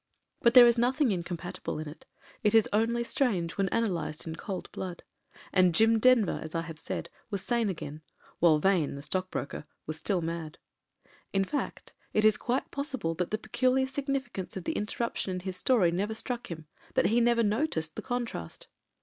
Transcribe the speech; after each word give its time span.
But 0.41 0.55
there 0.55 0.65
is 0.65 0.79
nothing 0.79 1.11
incompatible 1.11 1.77
in 1.77 1.87
it: 1.87 2.07
it 2.41 2.55
is 2.55 2.67
only 2.73 3.03
strange 3.03 3.55
when 3.55 3.69
analysed 3.71 4.25
in 4.25 4.35
cold 4.35 4.71
blood. 4.71 5.03
And 5.53 5.75
Jim 5.75 5.99
Den 5.99 6.25
ver, 6.25 6.39
as 6.41 6.55
I 6.55 6.61
have 6.61 6.79
said, 6.79 7.07
was 7.29 7.43
sane 7.43 7.69
again: 7.69 8.01
while 8.39 8.57
Vane, 8.57 8.95
the 8.95 9.03
stockbroker, 9.03 9.67
was 9.85 9.99
still 9.99 10.23
mad. 10.23 10.57
In 11.33 11.43
fact, 11.43 11.93
it 12.13 12.25
is 12.25 12.35
quite 12.35 12.71
possible 12.71 13.13
that 13.13 13.29
the 13.29 13.37
peculiar 13.37 13.85
signifi 13.85 14.33
cance 14.33 14.57
of 14.57 14.63
the 14.63 14.73
interruption 14.73 15.33
in 15.35 15.41
his 15.41 15.55
story 15.55 15.91
never 15.91 16.15
struck 16.15 16.49
him: 16.49 16.65
that 16.95 17.05
he 17.05 17.21
never 17.21 17.43
noticed 17.43 17.95
the 17.95 18.01
Contrast. 18.01 18.65